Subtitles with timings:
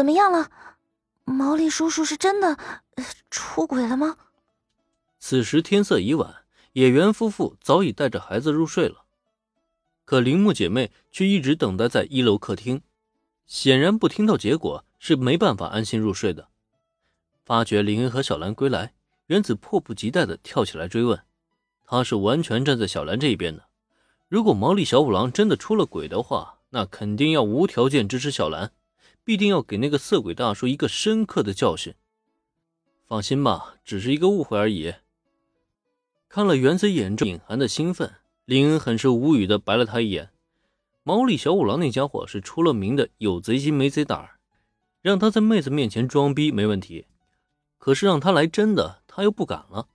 [0.00, 0.50] 怎么样了？
[1.26, 2.56] 毛利叔叔是真的
[3.30, 4.16] 出轨了吗？
[5.18, 6.36] 此时天色已晚，
[6.72, 9.04] 野原夫妇早已带着孩子入睡了，
[10.06, 12.80] 可铃木姐妹却一直等待在一楼客厅，
[13.44, 16.48] 显然不听到结果是没办法安心入睡的。
[17.44, 18.94] 发觉林恩和小兰归来，
[19.26, 21.20] 原子迫不及待地跳起来追问，
[21.84, 23.66] 他是完全站在小兰这一边的。
[24.28, 28.72] 如果毛利小五郎真的出了轨的话，那肯定要无条件支持小兰。
[29.24, 31.94] 必定要给那个色鬼大叔一个深刻的教训。
[33.06, 34.94] 放心吧，只是一个误会而已。
[36.28, 38.14] 看了原子眼中隐含的兴奋，
[38.44, 40.30] 林恩很是无语的白了他一眼。
[41.02, 44.38] 毛利小五郎那家伙是出了名的有贼心没贼胆儿，
[45.02, 47.08] 让他在妹子面前装逼没问题，
[47.78, 49.88] 可是让他来真的，他又不敢了。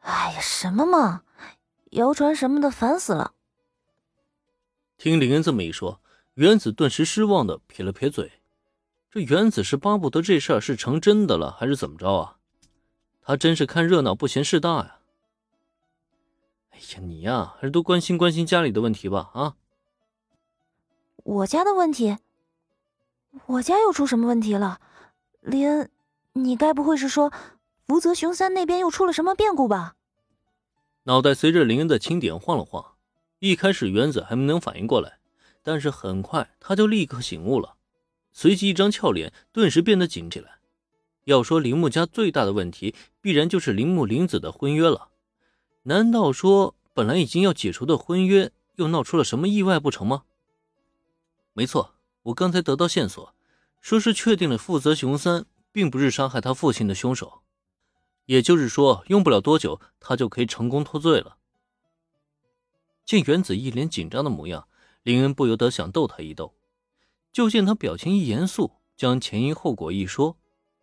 [0.00, 1.22] 哎呀，什么嘛，
[1.90, 3.34] 谣传什么的，烦死了。
[4.98, 6.00] 听林恩这么一说。
[6.34, 8.32] 原子顿时失望的撇了撇嘴，
[9.10, 12.36] 这原子是巴不得这事儿是成真的了，还是怎么着啊？
[13.22, 14.96] 他真是看热闹不嫌事大呀！
[16.70, 19.56] 哎呀，你呀，还是多关心关心家里的问题吧啊！
[21.22, 22.16] 我家的问题？
[23.46, 24.80] 我家又出什么问题了？
[25.42, 25.88] 林，
[26.32, 27.32] 你该不会是说
[27.86, 29.94] 福泽雄三那边又出了什么变故吧？
[31.04, 32.94] 脑袋随着林恩的轻点晃了晃，
[33.38, 35.19] 一开始原子还没能反应过来。
[35.62, 37.76] 但是很快他就立刻醒悟了，
[38.32, 40.58] 随即一张俏脸顿时变得紧起来。
[41.24, 45.10] 要说铃木家最大的问题，必然就是铃木玲子的婚约了。
[45.82, 50.24] 难道说本来已经要解除的婚约，又闹出了什么意外不成吗？
[51.52, 53.34] 没错，我刚才得到线索，
[53.80, 57.42] 说是确定了负责熊三并不是杀害他父亲的凶手，
[58.24, 61.36] 也就是说，用不了多久他就可以成功脱罪了。
[63.04, 64.66] 见原子一脸紧张的模样。
[65.02, 66.54] 林恩不由得想逗他一逗，
[67.32, 70.36] 就见他表情一严肃，将前因后果一说，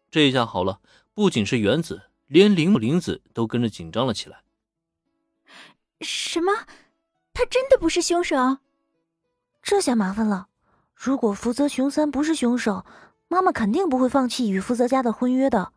[0.09, 0.81] 这下好了，
[1.13, 4.43] 不仅是原子，连铃木玲子都跟着紧张了起来。
[6.02, 6.65] 什么？
[7.33, 8.58] 他真的不是凶手？
[9.61, 10.47] 这下麻烦了。
[10.95, 12.83] 如果福泽雄三不是凶手，
[13.27, 15.73] 妈妈肯定不会放弃与福泽家的婚约的。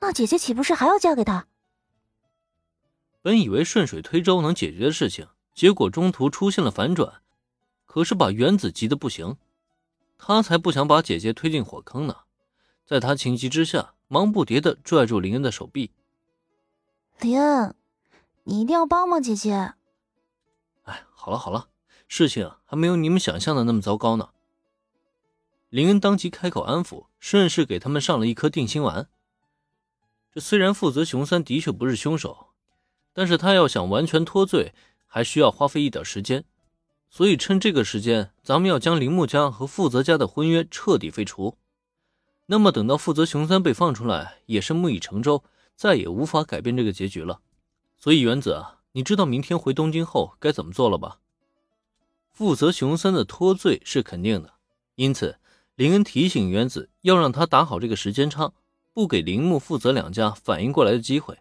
[0.00, 1.46] 那姐姐岂不是还要嫁给他？
[3.20, 7.20] 本以为顺水推舟能解决的事情，结果中途出现了反转。
[7.92, 9.36] 可是把原子急得不行，
[10.16, 12.18] 他才不想把姐姐推进火坑呢。
[12.86, 15.90] 在他情急之下，忙不迭地拽住林恩的手臂。
[17.18, 17.74] 林恩，
[18.44, 19.74] 你一定要帮帮姐姐。
[20.84, 21.70] 哎，好了好了，
[22.06, 24.30] 事情还没有你们想象的那么糟糕呢。
[25.68, 29.08] 林恩当即开口安抚，顺势给他们上了一颗定心丸。
[30.32, 32.50] 这虽然负责熊三的确不是凶手，
[33.12, 34.72] 但是他要想完全脱罪，
[35.08, 36.44] 还需要花费一点时间。
[37.12, 41.58] 所以，趁这个时间，咱们要将铃木家和负泽家的婚约彻底废除。
[42.46, 45.42] 那么，等到负泽雄三被放出来，也是木已成舟，
[45.74, 47.40] 再也无法改变这个结局了。
[47.98, 51.18] 所以，原子啊，你知道明天回东京后该怎么做了吧？
[52.30, 54.54] 负泽熊三的脱罪是肯定的，
[54.94, 55.38] 因此，
[55.74, 58.52] 林恩提醒原子要让他打好这个时间差，
[58.94, 61.38] 不给铃木、负责两家反应过来的机会。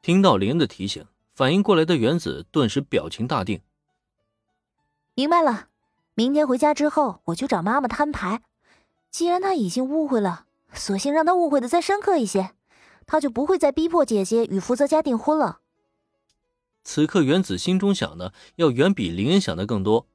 [0.00, 1.04] 听到林恩的提醒，
[1.34, 3.60] 反应过来的原子顿时表情大定。
[5.16, 5.68] 明白了，
[6.14, 8.42] 明天回家之后我去找妈妈摊牌。
[9.10, 12.50] 既然她已经误会了，索性让她误会的再深刻一些，
[13.06, 15.60] 她就不会再逼迫姐姐与福泽家订婚了。
[16.82, 20.06] 此刻原子心中想的要远比林恩想的更多，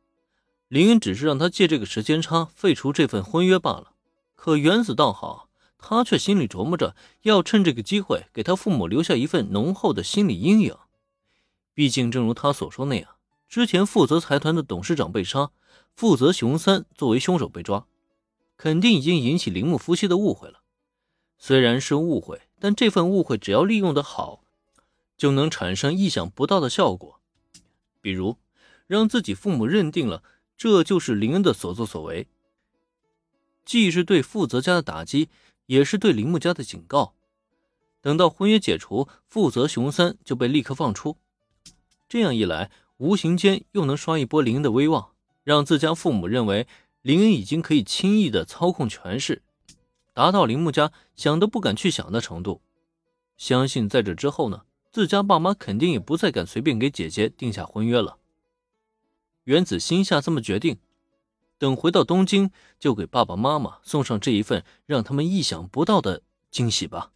[0.67, 3.93] 林恩只是让他借这个时间差废除这份婚约罢了。
[4.35, 10.75] 可原子倒好，他却心里琢磨着要趁这个机会给他父母留下一份浓厚的心理阴影。
[11.73, 13.09] 毕竟，正如他所说那样。
[13.49, 15.49] 之前负责财团的董事长被杀，
[15.95, 17.87] 负责熊三作为凶手被抓，
[18.55, 20.61] 肯定已经引起铃木夫妻的误会了。
[21.39, 24.43] 虽然是误会，但这份误会只要利用的好，
[25.17, 27.19] 就能产生意想不到的效果。
[28.01, 28.37] 比如，
[28.85, 30.21] 让自己父母认定了
[30.55, 32.27] 这就是林恩的所作所为，
[33.65, 35.29] 既是对负责家的打击，
[35.65, 37.15] 也是对铃木家的警告。
[37.99, 41.17] 等到婚约解除，负责熊三就被立刻放出。
[42.07, 42.69] 这样一来。
[42.99, 45.11] 无形间又能刷一波林恩的威望，
[45.45, 46.67] 让自家父母认为
[47.01, 49.41] 林恩已经可以轻易的操控权势，
[50.13, 52.61] 达到铃木家想都不敢去想的程度。
[53.37, 58.17] 相信在这之后呢，自家爸妈肯定也不再敢随便给姐姐定下婚约了。
[59.45, 60.77] 原子心下这么决定，
[61.57, 66.21] 等回到东京就给爸爸妈妈送上这一份让他们意想不到的
[66.51, 67.13] 惊喜吧。